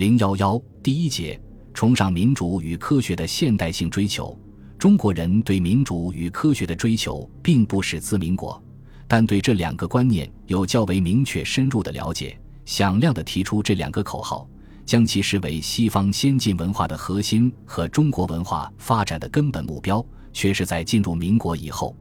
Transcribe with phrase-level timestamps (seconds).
[0.00, 1.38] 零幺幺第一节，
[1.74, 4.34] 崇尚民主与科学的现代性追求。
[4.78, 8.58] 中国人对民主与科学的追求并不始自民国，
[9.06, 14.48] 但对这两个观念有较为明确深入的了解，响亮地提出这两个口号，
[14.86, 21.94] 将其视为西方先进文化的核心和中国文化发展的根本目标，却是在进入民国以后。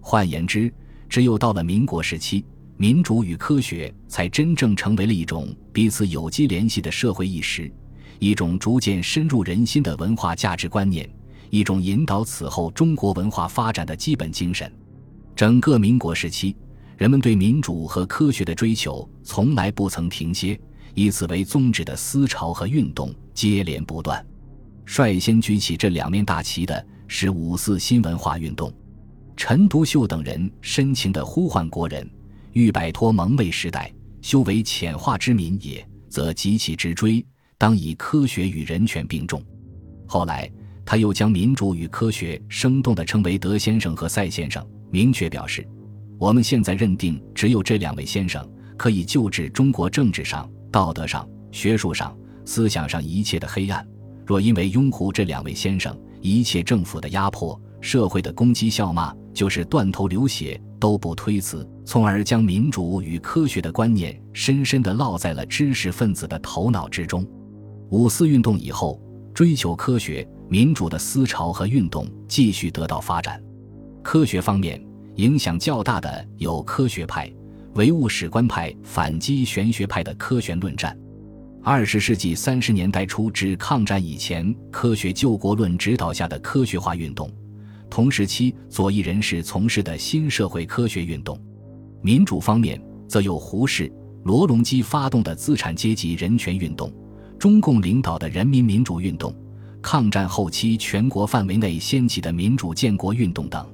[0.00, 0.74] 换言之，
[1.08, 2.44] 只有到了民国时期，
[2.78, 7.72] 民主与科学才真正成为了一种彼此有机联系的社会意识，
[8.18, 11.08] 一种逐渐深入人心的文化价值观念。
[11.48, 14.70] 一种引导此后中国文化发展的基本精神。
[15.34, 16.56] 整个民国时期，
[16.98, 20.58] 人们对民主和科学的追求从来不曾停歇，
[20.92, 24.22] 以此为宗旨的思潮和运动接连不断。
[24.84, 28.72] 率先举起这两面大旗的是五四新文化运动。
[29.36, 32.10] 陈独秀等人深情地呼唤国人，
[32.56, 37.22] 欲摆脱蒙昧时代，修为浅化之民也，则急起直追，
[37.58, 39.44] 当以科学与人权并重。
[40.06, 40.50] 后来。
[40.88, 45.66] 他又将民主与科学生动地称为德先生和赛先生，明确表示，
[46.16, 53.84] 我们现在认定只有这两位先生可以救治中国政治上、道德上、学术上、思想上一切的黑暗。
[54.24, 67.24] 若因为拥护这两位先生，一切政府的压迫、社会的攻击、笑骂，就是断头流血都不推辞，从而将民主与科学的观念深深地烙在了知识分子的头脑之中。
[67.90, 68.98] 五四运动以后，
[69.34, 70.26] 追求科学。
[70.48, 73.42] 民主的思潮和运动继续得到发展。
[74.00, 74.80] 科学方面
[75.16, 77.28] 影响较大的有科学派、
[77.74, 80.96] 唯物史观派反击玄学派的科学论战。
[81.64, 87.28] 二十世纪三十年代初至抗战以前，科学救国论指导下的科学化运动；
[87.88, 91.40] 同时期左翼人士从事的新社会科学运动。
[92.02, 93.90] 民主方面则有胡适、
[94.24, 96.92] 罗隆基发动的资产阶级人权运动，
[97.38, 99.34] 中共领导的人民民主运动。
[99.82, 103.64] 抗战后期，全国范围内掀起的民主建国运动等。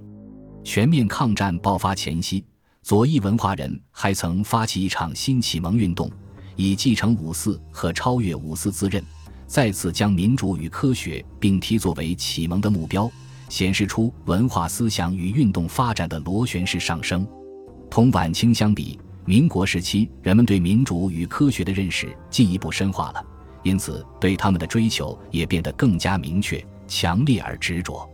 [0.63, 2.45] 全面抗战爆发前夕，
[2.83, 6.11] 左翼文化人还曾发起一场新启蒙运动，
[6.55, 9.03] 以继承五四和超越五四自认，
[9.47, 13.11] 再次将民主与科学并提作为启蒙的目标，
[13.53, 17.29] 显示出文化思想与运动发展的螺旋式上升。
[17.91, 23.23] 同晚清相比，民国时期人们对民主与科学的认识进一步深化了。
[23.63, 28.09] 因此，对他们的追求也变得更加明确、强烈而执着。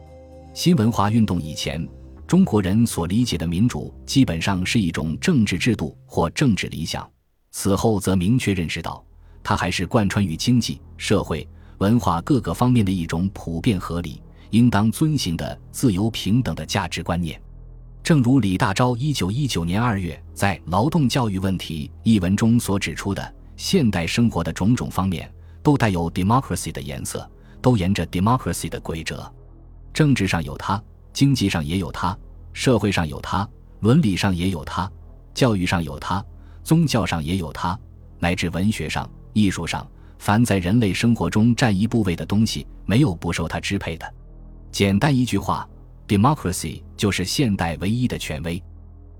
[0.53, 1.89] 新文化运动以前，
[2.27, 7.09] 中国人所理解的民主基本上是一种政治制度或政治理想；
[7.53, 9.07] 此后则明确认识到，
[9.45, 14.21] 它还是贯穿于经济社会、文化各个方面的一种普遍合理、
[14.51, 17.41] 应当遵行的自由平等的价值观念。
[18.03, 25.31] 正如李大钊一九一九年二月在《劳动教育问题》一文中所指出的，现代生活的种种方面。
[25.61, 29.31] 都带有 democracy 的颜色，都沿着 democracy 的规则。
[29.93, 30.83] 政治上有它，
[31.13, 32.17] 经济上也有它，
[32.55, 33.47] 社会上有它，
[33.81, 34.91] 伦理上也有它，
[35.35, 36.25] 教育上有它，
[36.65, 37.79] 宗教上也有它，
[38.19, 39.87] 乃至文学上、艺术上，
[40.19, 44.15] 凡在人类生活中占一部位的东西，没有不受它支配的。
[44.71, 45.69] 简单一句话
[46.07, 48.63] ，democracy 就是现代唯一的权威。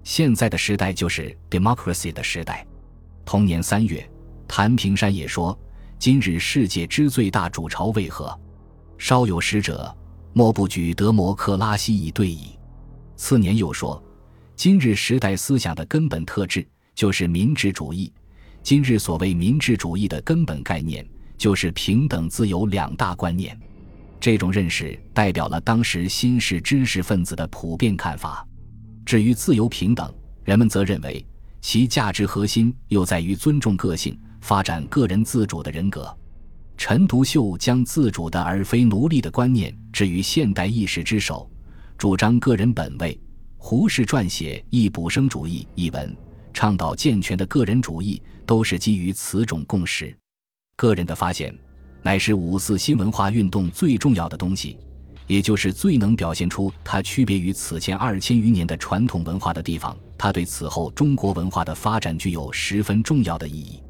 [0.05, 2.67] 现在的时代就是 democracy 的时代。
[3.25, 4.09] 同年三月，
[4.47, 5.59] 谭平山也说。
[5.99, 8.39] 今日世界之最大主朝为何？
[8.99, 9.93] 稍有识者，
[10.33, 12.57] 莫不举德摩克拉西以对矣。
[13.17, 14.01] 次年又说：
[14.55, 16.65] 今日时代思想的根本特质
[16.95, 18.13] 就是民治主义。
[18.63, 21.05] 今日所谓民治主义的根本概念，
[21.37, 23.59] 就是平等自由两大观念。
[24.21, 28.47] 这种认识代表了当时新式知识分子的普遍看法。
[29.05, 30.13] 至于自由平等，
[30.45, 31.25] 人们则认为
[31.61, 34.19] 其价值核心又在于尊重个性。
[34.41, 36.17] 发展个人自主的人格，
[36.77, 41.51] 陈独秀将自主的而非奴隶的观念置于现代意识之首，
[41.99, 43.21] 主张个人本位。
[43.57, 46.17] 胡适撰写《易卜生主义》一文，
[46.55, 50.17] 倡导健全的个人主义，都是基于此种共识。
[50.77, 51.53] 个人的发现，
[52.09, 54.79] 乃是五四新文化运动最重要的东西，
[55.27, 59.95] 也就是最能表现出它区别于此前二千余年的传统文化的地方。
[60.17, 63.83] 它对此后中国文化的发展具有十分重要的意义。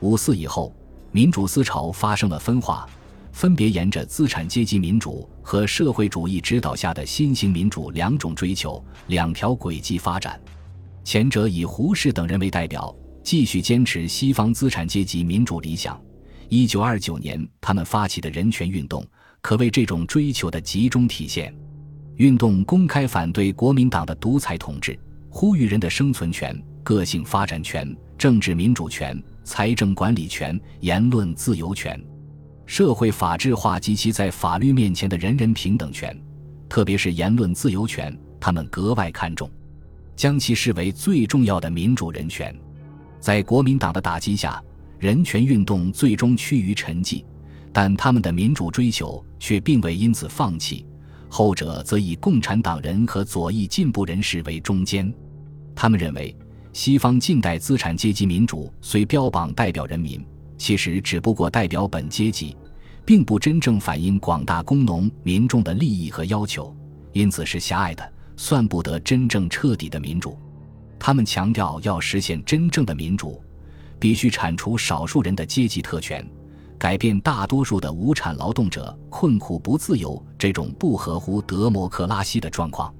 [0.00, 0.76] 五四以后，
[1.10, 2.86] 民主思潮发生了分化，
[3.32, 10.38] 分别沿着资产阶级民主和社会主义指导下的新型民主两种追求、两条轨迹发展。
[11.02, 15.98] 前者以胡适等人为代表，继续坚持西方资产阶级民主理想。
[16.48, 19.04] 一九二九年，他们发起的人权运动，
[19.40, 21.54] 可谓这种追求的集中体现。
[22.16, 24.98] 运动公开反对国民党的独裁统治，
[25.30, 29.22] 呼吁人的生存权、个性发展权、政治民主权。
[29.46, 32.02] 财政管理权、言论自由权、
[32.64, 36.18] 社会法治化及其在法律面前的人人平等权，
[36.66, 39.50] 特别是言论自由权，他们格外看重，
[40.16, 42.58] 将其视为最重要的民主人权。
[43.20, 44.64] 在国民党的打击下，
[45.04, 47.22] 人权运动最终趋于沉寂，
[47.74, 50.86] 但他们的民主追求却并未因此放弃。
[51.28, 55.12] 后者则以共产党人和左翼进步人士为中间。
[55.76, 56.34] 他们认为，
[56.72, 60.24] 西方近代资产阶级民主虽标榜代表人民，
[60.56, 62.56] 其实只不过代表本阶级，
[63.04, 66.74] 并不真正反映广大工农民众的利益和要求，
[67.12, 70.38] 因此是狭隘的，算不得真正彻底的民主。
[70.98, 73.38] 他们强调，要实现真正的民主，
[74.04, 76.22] 必须铲除少数人的阶级特权，
[76.76, 82.94] 改变大多数的无产劳动者困苦不自由这种不合乎德摩克拉西的状况。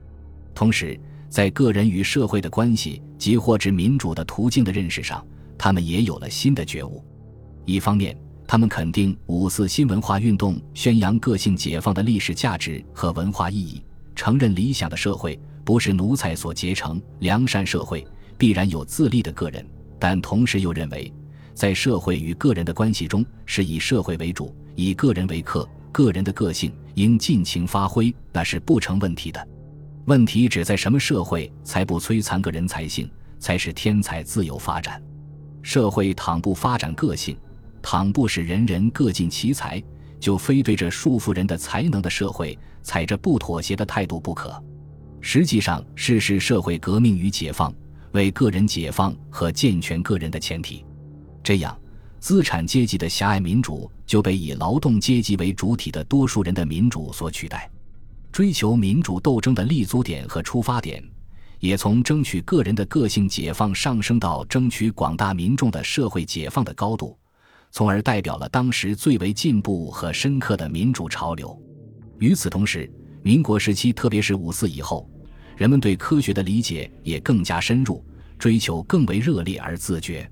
[0.55, 0.99] 同时，
[1.29, 5.23] 在个人与社会的关系及获知民主的途径的认识上，
[5.59, 7.05] 他们也有了新的觉悟。
[7.67, 8.17] 一方面，
[8.49, 13.85] 他们肯定五四新文化运动宣扬个性解放的历史价值和文化意义，
[14.17, 15.39] 承认理想的社会。
[15.67, 18.07] 不是奴才所结成良善社会，
[18.39, 19.67] 必然有自立的个人，
[19.99, 21.13] 但同时又认为，
[21.55, 29.49] 在社会与个人的关系中，是以社会为主，以个人为客，个人的个性应尽情发挥，那是不成问题的。
[30.07, 35.03] 问题只在什么社会才不摧残个人才性，才使天才自由发展。
[35.63, 37.37] 社会倘不发展个性，
[37.81, 39.83] 倘不使人人各尽其才，
[40.21, 44.63] 就非对着束缚人的才能的社会，采着不妥协的态度不可。
[45.23, 47.75] 实际上是使社会革命与解放
[48.15, 50.85] 为个人解放和健全个人的前提，
[51.43, 51.77] 这样
[52.21, 57.69] 资产阶级的狭隘民主就被以劳动阶级为主体的多数人的民主所取代。
[58.31, 61.03] 追求民主斗争的立足点和出发点，
[61.59, 67.19] 也从争取个人的个性解放上升到争取广大民众的社会解放的高度，
[67.73, 71.61] 从而代表了当时最为进步和深刻的民主潮流。
[72.21, 72.89] 与此同时，
[73.23, 75.11] 民国时期，特别是五四以后。
[75.57, 78.05] 人们对科学的理解也更加深入，
[78.39, 80.29] 追求更为热烈而自觉。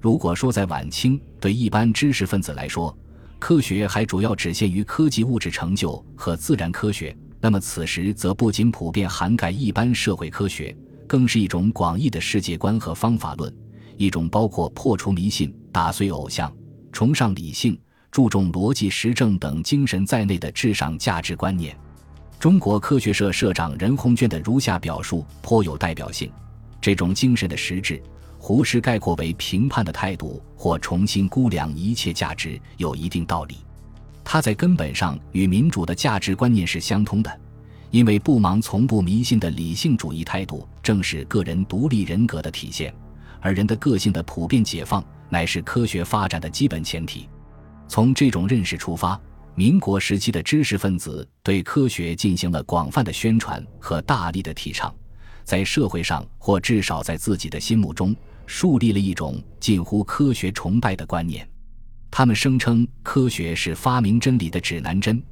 [0.00, 2.96] 如果说在晚清，对一般知识分子来说，
[3.38, 10.76] 科学还主要只限于科技物质成就和自然科学，那么此时则不仅普遍涵盖一般社会科学，
[11.06, 13.52] 更是一种广义的世界观和方法论，
[13.96, 16.52] 一种包括破除迷信、打碎偶像、
[16.92, 17.78] 崇尚理性、
[18.10, 21.76] 注重逻辑实证等精神在内的至上价值观念。
[22.38, 26.30] 中国科学社社长任鸿隽的如下表述颇有代表性：
[26.82, 28.00] 这种精神的实质，
[28.38, 33.56] 胡适概括为评判的态度或重新估量一切价值，有一定道理。
[34.22, 37.40] 它在根本上与民主的价值观念是相通的，
[37.90, 42.94] 因为不盲从不迷信的理性主义态度，正是个人独立人格的体现，
[43.40, 47.26] 而人的个性的普遍解放，乃是科学发展的基本前提。
[47.88, 49.18] 从这种认识出发。
[49.58, 54.94] 民国时期的知识分子对科学进行了广泛的宣传和大力的提倡，
[55.44, 58.14] 在社会上或至少在自己的心目中
[58.44, 61.48] 树立了一种近乎科学崇拜的观念。
[62.10, 65.22] 他们声称科学是发明真理的指南针，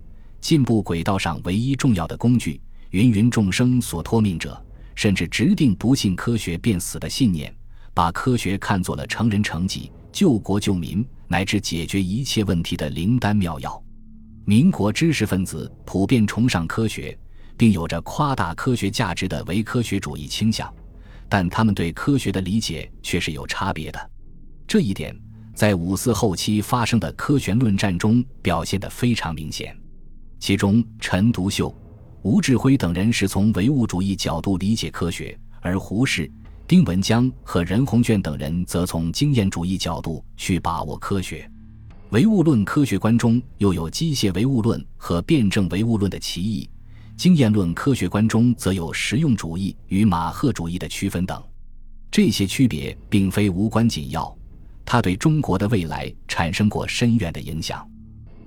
[0.40, 2.58] 进步轨道上唯一重要的工具，
[2.92, 4.58] 芸芸众生所托命者，
[4.94, 7.54] 甚至直定不信科学便死的信念，
[7.92, 13.83] 把科学看作了成人成己、救国救民乃至解决一切问题的灵丹妙药。
[14.46, 17.18] 民国知识分子普遍崇尚科学，
[17.56, 20.70] 并有着夸大科学价值的唯科学主义倾向，
[21.30, 24.10] 但他们对科学的理解却是有差别的。
[24.66, 25.18] 这一点
[25.54, 29.74] 在五四后期发生的科学论战中表现得非常明显。
[30.38, 31.74] 其中，陈独秀、
[32.20, 36.30] 吴志辉等人是从唯物主义角度理解科学，而胡适、
[36.68, 41.50] 丁文江和任鸿隽等人则从经验主义角度去把握科学。
[42.14, 46.70] 唯物论科学观中又有机械唯物论和辩证唯物论的歧义，
[47.16, 51.42] 经验论科学观中则有实用主义与马赫主义的区分等。
[52.12, 54.32] 这些区别并非无关紧要，
[54.84, 57.84] 它对中国的未来产生过深远的影响。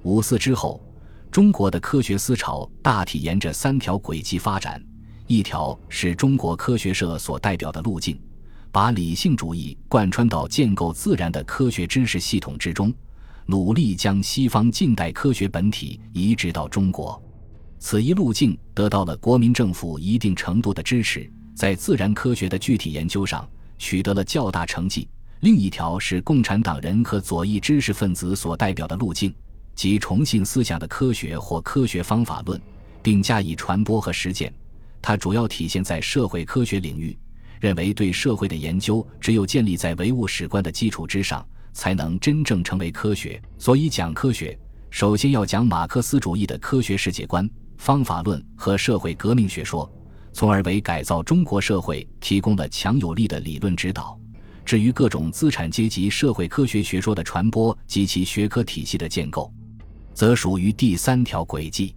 [0.03, 0.81] 五四之后，
[1.29, 4.81] 中国的科学思潮大体沿着三条轨迹发展：
[5.25, 8.17] 一条是中国科学社所代表的路径，
[8.71, 12.93] 把理性主义贯穿到建构自然的科学知识系统之中。
[13.50, 17.22] 努力将西方近代科学本体移植到中国，
[17.80, 25.08] 此一路径得到了国民政府一定程度的支持，在自然科学的具体研究上取得了较大成绩。
[25.39, 29.34] 另一条是共产党人和左翼知识分子所代表的路径，
[29.75, 32.62] 即重信思想的科学或科学方法论，
[33.01, 34.54] 并加以传播和实践。
[35.01, 37.18] 它主要体现在社会科学领域，
[37.62, 41.48] 认为对社会的研究只有建立在唯物史观的基础之上。
[41.77, 43.39] 才能真正成为科学。
[43.60, 44.57] 所以，讲科学，
[44.89, 49.88] 首先要讲马克思主义的科学世界观、方法论和社会革命学说，
[50.34, 54.19] 从而为改造中国社会提供了强有力的理论指导。
[54.65, 59.53] 至于各种资产阶级社会科学学说的传播及其学科体系的建构，
[60.15, 61.96] 则属于第三条轨迹。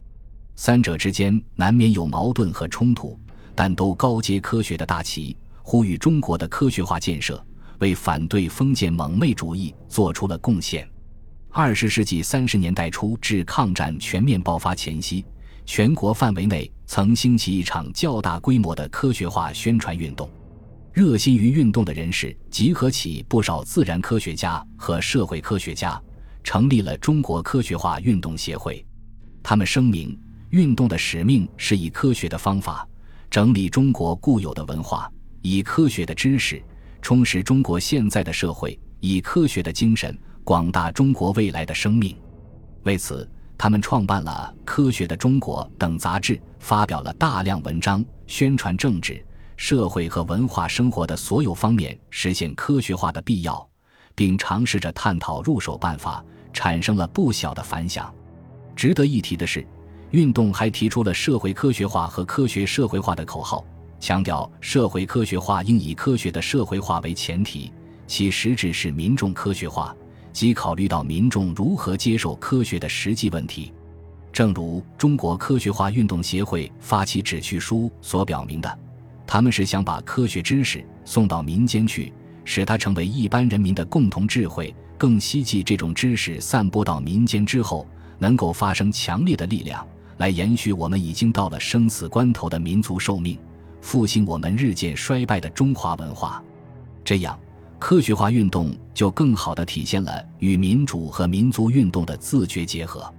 [0.56, 3.18] 三者之间难免有矛盾和冲突，
[3.54, 7.42] 但都高阶科学的大旗，呼吁中国的科学化建设，
[7.80, 10.88] 为反对封建蒙昧主义做出了贡献。
[11.50, 15.24] 二十世纪三十年代初至抗战全面爆发前夕，
[15.66, 20.30] 全国范围内曾兴起一场较大规模的科学化宣传运动。
[20.92, 26.00] 热心于运动的人士集合起不少自然科学家和社会科学家，
[26.42, 28.84] 成立了中国科学化运动协会。
[29.42, 30.18] 他们声明。
[30.50, 32.84] 运动的使命是以科学的方法
[33.30, 35.08] 整理中国固有的文化，
[35.42, 36.60] 以科学的知识
[37.02, 42.16] 充实中国现在的社会，以科学的精神广大中国未来的生命。
[42.82, 43.28] 为此，
[43.58, 49.24] 他们创办了《科学的中国》等杂志，发表了大量文章，宣传政治、
[49.56, 53.68] 社会和文化生活的所有方面实现科学化的必要，
[54.14, 58.12] 并尝试着探讨入手办法，产生了不小的反响。
[58.74, 59.66] 值得一提的是。
[60.12, 63.64] 运动还提出了社会科学化和科学社会化的口号，
[64.00, 67.70] 强调社会科学化应以科学的社会化为前提，
[68.06, 69.94] 其实质是民众科学化，
[70.32, 73.72] 即考虑到民众如何接受科学的实际问题。
[74.32, 78.78] 正如中国科学化运动协会发起旨趣书所表明的，
[79.26, 82.12] 他们是想把科学知识送到民间去，
[82.44, 87.86] 使它成为一般人民的共同智慧，更希冀这种知识散播到民间之后，
[88.18, 89.86] 能够发生强烈的力量。
[90.16, 93.38] 来延续我们已经到了生死关头的民族寿命，
[93.80, 96.42] 复兴我们日渐衰败的中华文化，
[97.04, 97.38] 这样
[97.78, 103.12] 科学化运动就更好地体现了与民主和民族运动的自觉结合。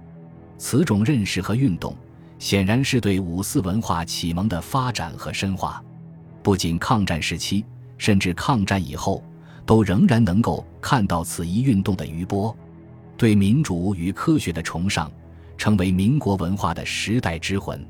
[0.58, 1.96] 此种认识和运动，
[2.38, 5.82] 显然是对五四文化启蒙的发展和深化。
[6.42, 7.64] 不仅抗战时期，
[7.98, 9.22] 甚至抗战以后，
[9.66, 12.56] 都仍然能够看到此一运动的余波，
[13.16, 15.10] 对民主与科学的崇尚。
[15.58, 17.86] 成为民国文化的时代之魂。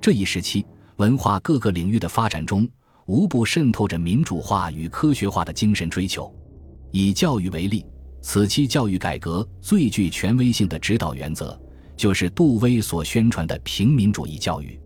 [0.00, 0.64] 这一时期，
[1.02, 2.68] 文化各个领域的发展中，
[3.06, 6.32] 无不渗透着民主化与科学化的精神追求。
[6.92, 7.84] 以教育为例，
[8.20, 11.60] 此期教育改革最具权威性的指导原则，
[11.96, 14.78] 就是杜威所宣传的平民主义教育。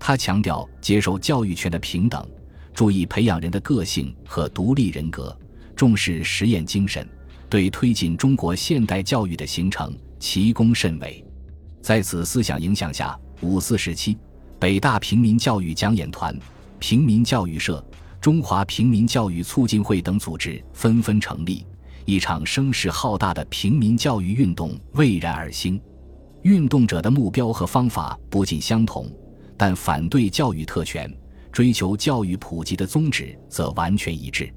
[0.00, 2.28] 他强调接受教育权的平等，
[2.74, 5.38] 注意培养人的个性和独立人格，
[5.76, 7.08] 重视实验精神，
[7.48, 11.24] 对推进中国现代教育的形成奇功甚伟。
[11.80, 14.18] 在此思想影响下，五四时期，
[14.62, 16.38] 北大平民教育讲演团、
[16.78, 17.84] 平民教育社、
[18.20, 21.66] 中华平民教育促进会等组织纷纷成立，
[22.04, 25.82] 一场声势浩大的平民教育运动蔚然而兴。
[26.42, 29.10] 运动者的目标和方法不尽相同，
[29.56, 31.12] 但反对教育特权、
[31.50, 34.48] 追求教育普及的宗旨则完全一致。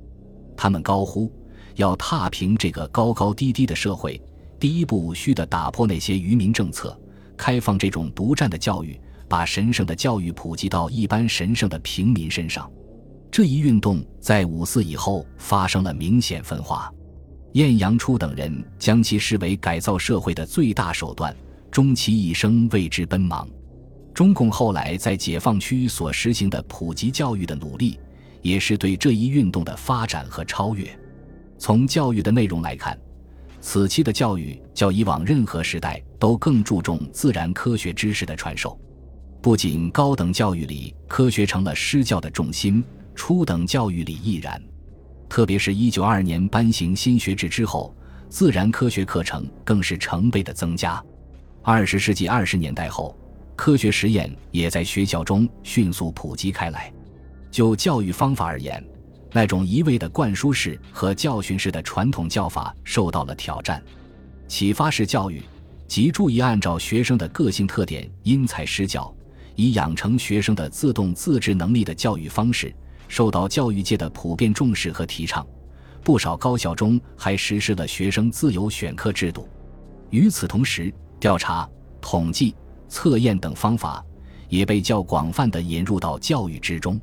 [0.56, 1.34] 他们高呼：
[1.78, 4.22] 要踏平这个高高低低的社会，
[4.60, 6.96] 第一步须得打破那些愚民政策。
[7.36, 8.98] 开放这种独占的教育，
[9.28, 12.70] 把神圣的教育普及到一般神圣的平民身上。
[13.32, 16.92] 这一运动在五四以后发生了明显分化。
[17.54, 21.36] 晏阳初等人将其视为改造社会的最大手段，
[21.72, 23.48] 终其一生为之奔忙。
[24.14, 28.00] 中共后来在解放区所实行的普及教育的努力，
[28.42, 30.88] 也是对这一运动的发展和超越。
[31.58, 32.98] 从教育的内容来看。
[33.62, 38.80] 此期的教育较以往任何时代都更注重自然科学知识的传授，
[39.46, 42.84] 不仅高等教育里科学成了施教的重心，
[43.14, 44.60] 初等教育里亦然。
[45.30, 47.96] 特别是一九二年颁行新学制之后，
[48.28, 51.00] 自然科学课程更是成倍的增加。
[51.62, 53.16] 二十世纪二十年代后，
[53.56, 56.92] 科学实验也在学校中迅速普及开来。
[57.52, 58.84] 就教育方法而言，
[59.32, 63.80] 那种一味的灌输式和教训式的传统教法受到了挑战，
[64.48, 65.44] 启发式教育
[65.88, 69.16] 即注意按照学生的个性特点因材施教，
[69.56, 72.74] 以养成学生的自动自治能力的教育方式，
[73.08, 75.46] 受到教育界的普遍重视和提倡。
[76.04, 79.50] 不少高校中还实施了学生自由选课制度。
[80.12, 81.68] 与此同时，调查、
[82.00, 82.56] 统计、
[82.88, 84.06] 测验等方法
[84.48, 87.02] 也被较广泛地引入到教育之中，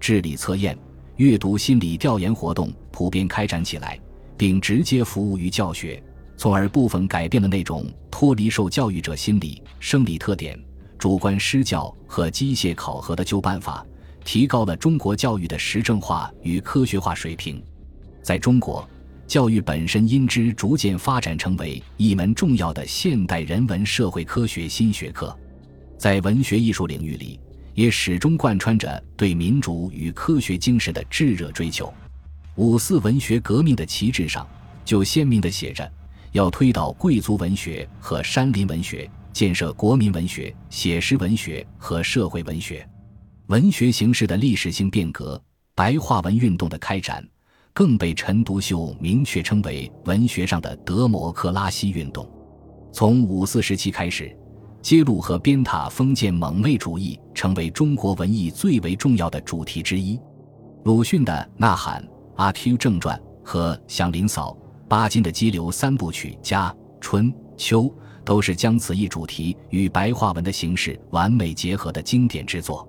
[0.00, 0.76] 智力测验。
[1.16, 4.00] 阅读心理调研活动普遍开展起来，
[4.36, 6.02] 并直接服务于教学，
[6.36, 10.58] 从而部分改变了那种脱离受教育者心理、生理特点、
[11.02, 13.84] 主观施教和机械考核的旧办法，
[14.22, 17.60] 提高了中国教育的实证化与科学化水平。
[18.22, 18.88] 在中国，
[19.26, 25.36] 教育本身因之逐渐发展成为一门重要的现代人文社会科学新学科，
[25.98, 27.40] 在文学艺术领域里，
[27.74, 31.92] 也始终贯穿着对民主与科学精神的炙热追求。
[32.54, 34.46] 五四文学革命的旗帜上，
[34.84, 35.92] 就鲜明地写着：
[36.30, 42.88] 要推倒贵族文学和山林文学，建设国民文学、写实文学和社会文学。
[43.46, 45.42] 文学形式的历史性变革，
[45.74, 47.26] 白话文运动的开展。
[47.74, 52.30] 更被陈独秀明确称为文学上的德摩克拉西运动。
[52.92, 54.36] 从五四时期开始，
[54.82, 60.20] 揭露和鞭挞封建蒙昧主义成为中国文艺最为重要的主题之一。
[60.84, 62.02] 鲁迅的《呐喊》
[62.36, 64.50] 《阿 Q 正传》和《祥林嫂》，
[64.86, 66.68] 巴金的《激流三部曲》《家》
[67.00, 67.84] 《春》《秋》，
[68.24, 72.88] 都是将此一主题与白话文的形式完美结合的经典之作。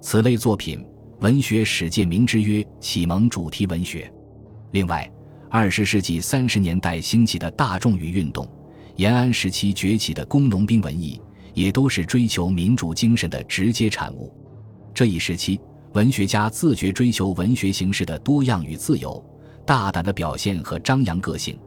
[0.00, 0.84] 此类作品，
[1.20, 4.12] 文学史界名之曰启蒙主题文学。
[4.70, 5.10] 另外，
[5.50, 8.46] 二十世纪三十年代兴起的大众语运动，
[8.96, 11.20] 延安时期崛起的工农兵文艺，
[11.54, 14.32] 也都是追求民主精神的直接产物。
[14.94, 15.58] 这一时期，
[15.94, 19.24] 文学家自觉追求文学形式的多样与自由，
[19.64, 21.58] 大胆的表现和张扬个性，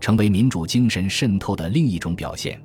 [0.00, 2.60] 成为民主精神渗透的另一种表现。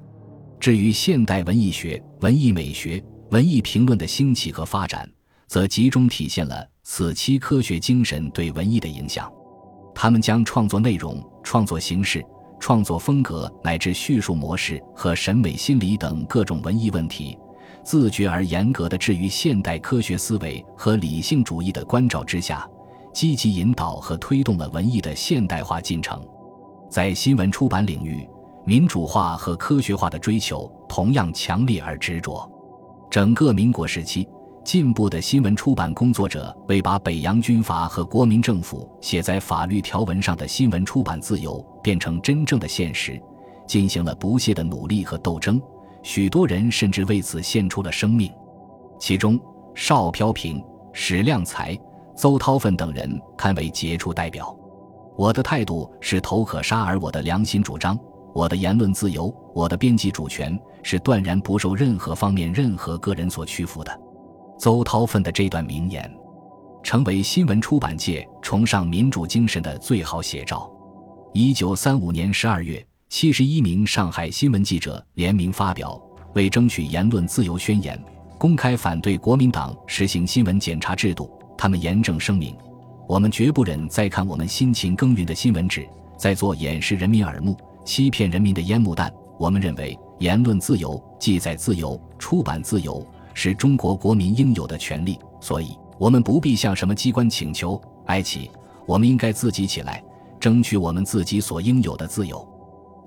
[0.60, 5.08] 至于现代文艺学、文艺美学、文艺评论的兴起和发展，
[5.48, 9.32] 则集中体现了此期科学精神对文艺的影响。
[9.94, 12.24] 他们将创作内容、创作形式、
[12.60, 17.38] 创作风格乃至叙述模式和审美心理等各种文艺问题，
[17.84, 22.68] 自觉而严格地置于现代科学思维和理性主义的关照之下，
[23.14, 26.26] 积极引导和推动了文艺的现代化进程。
[26.90, 28.28] 在新闻出版领域，
[28.66, 32.50] 民主化和科学化的追求同样强烈而执着。
[33.10, 34.28] 整个民国时期。
[34.64, 43.22] 进步的新闻出版工作者为把北洋军阀和国民政府写在法律条文上的新闻出版自由变成真正的现实，
[43.68, 45.62] 进行了不懈的努力和斗争。
[46.02, 48.32] 许多人甚至为此献出了生命，
[49.00, 49.40] 其中
[49.76, 50.60] 邵飘萍、
[50.92, 51.78] 史量才、
[52.16, 54.58] 邹韬奋等人堪为杰出代表。
[55.18, 57.98] 我的态度是头可杀，而我的良心主张，
[58.34, 64.00] 我的言论自由，我的编辑主权是断然不受任何方面、任何个人所屈服的。
[64.58, 66.10] 邹韬奋的这段名言，
[66.84, 70.70] 成为新闻出版界崇尚民主精神的最好写照。
[71.34, 76.02] 一九三五年十二月，七十一名上海新闻记者联名发表
[76.34, 78.02] 为争取言论自由宣言，
[78.38, 81.32] 公开反对国民党实行新闻检查制度。
[81.58, 82.56] 他们严正声明：
[83.08, 85.88] 我们绝不忍再看我们辛勤耕耘的新闻纸
[86.18, 89.14] 在做掩饰人民耳目、欺骗人民的烟幕弹。
[89.38, 93.06] 我们认为，言论自由、记载自由、出版自由。
[93.38, 98.50] 是中国国民应有的权利，所以我们不必向什么机关请求、哀祈，
[98.88, 100.02] 我们应该自己起来，
[100.40, 102.48] 争取我们自己所应有的自由。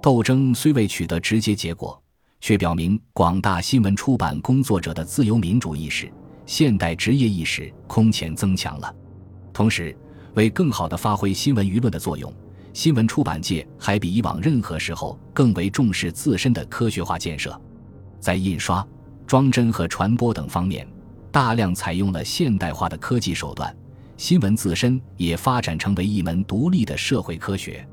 [0.02, 1.98] 斗争虽未取得直接结果，
[2.42, 6.12] 却表明广大新闻出版工作者的自由民主意识、
[6.44, 8.94] 现代职业意识空前增强了。
[9.52, 9.96] 同时，
[10.34, 12.32] 为更好地发挥新闻舆论的作用，
[12.72, 17.60] 新闻出版界还比以往任何时候更为重视自身的科学化建设，
[18.20, 18.86] 在印刷。
[19.26, 20.88] 装帧和传播等方面，
[21.30, 23.76] 大量采用了现代化的科技手段。
[24.16, 27.86] 新闻自身也发展成为一门独立的社会科学。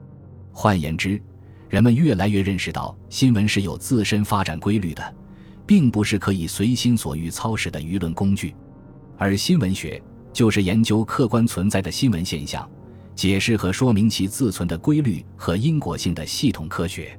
[0.54, 1.22] 换言之，
[1.68, 5.15] 人们越来越认识到，新闻是有自身发展规律的，
[5.65, 8.56] 并不是可以随心所欲操使的舆论工具。
[9.18, 10.02] 而新闻学
[10.36, 12.69] 就是研究客观存在的新闻现象，
[13.15, 17.17] 解释和说明其自存的规律和因果性的系统科学。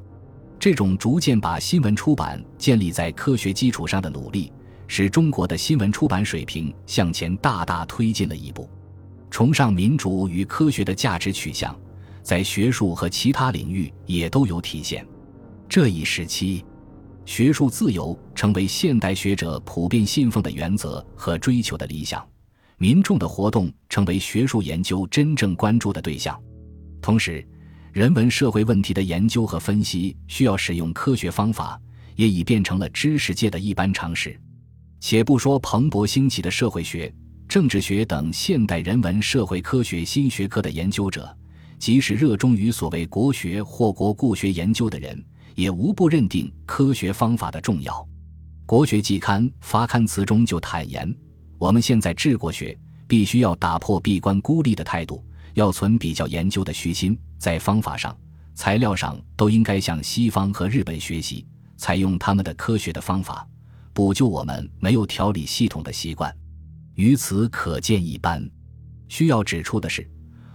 [0.58, 4.52] 这种逐渐把新闻出版建立在科学基础上的努力，
[4.86, 8.68] 使中国的新闻出版水平向前大大推进了一步。
[9.30, 11.74] 崇尚民主与科学的价值取向，
[12.22, 15.06] 在学术和其他领域也都有体现。
[15.66, 16.62] 这一时期，
[17.24, 22.22] 学术自由成为现代学者普遍信奉的原则和追求的理想，
[22.78, 26.38] 民众的活动成为学术研究真正关注的对象。
[27.00, 27.46] 同时，
[27.92, 31.80] 人文社会问题的研究和分析需要使用科学方法，
[32.16, 34.38] 也已变成了知识界的一般常识。
[35.00, 37.12] 且不说蓬勃兴起的社会学、
[37.48, 41.34] 政治学等现代人文社会科学新学科的研究者，
[41.78, 47.92] 即使热衷于所谓国学或国故学研究的人，也无不认定科学方法的重要。
[48.66, 51.14] 《国学季刊》发刊词中就坦言
[51.58, 55.24] ：“我们现在治国学，必须要打破闭关孤立的态度。”
[55.56, 58.14] 要存比较研究的虚心，在方法上、
[58.54, 61.46] 材料上都应该向西方和日本学习，
[61.78, 63.48] 采用他们的科学的方法，
[63.94, 66.30] 补救我们没有条理系统的习惯。
[66.94, 68.46] 于此可见一斑。
[69.08, 70.06] 需要指出的是，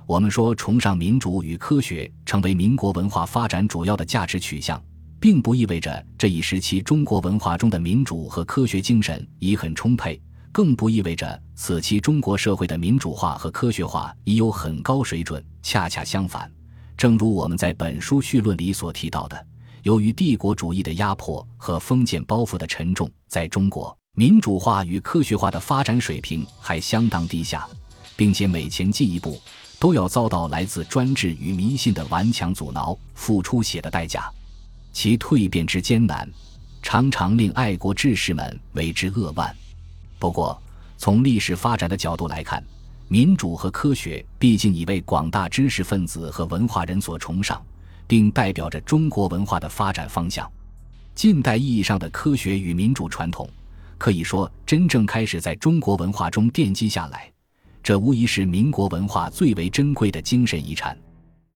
[0.06, 4.80] 我们说崇尚民主与科学成为民国文化发展主要的价值取向，
[5.20, 15.44] 并不意味着这一时期中国文化中的民主和科学精神已很充沛，更不意味着此期中国社会的民主化和科学化已有很高水准。
[15.64, 16.52] 恰恰相反，
[16.98, 19.46] 正如我们在本书序论里所提到的，
[19.84, 27.68] 由于帝国主义的压迫和封建包袱的沉重，在中国民主化与科学化的发展水平还相当低下，
[28.16, 29.40] 并且每前进一步。
[29.80, 34.32] 都要遭到来自专制与迷信的顽强阻挠，付出血的代价，
[34.94, 36.30] 其蜕变之艰难，
[36.84, 39.56] 常常令爱国志士们为之扼腕。
[40.21, 40.55] 不过，
[40.99, 42.63] 从历史发展的角度来看，
[43.07, 47.60] 民主和科学毕竟已被广大知识分子和文化人所崇尚，
[48.05, 50.47] 并代表着中国文化的发展方向。
[51.15, 53.49] 近代意义上的科学与民主传统，
[53.97, 57.27] 可以说真正开始在中国文化中奠基下来。
[57.81, 60.95] 这无疑是民国文化最为珍贵的精神遗产。